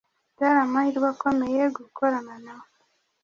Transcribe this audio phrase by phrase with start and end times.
[0.33, 2.69] Byari amahirwe akomeye gukorana nawe.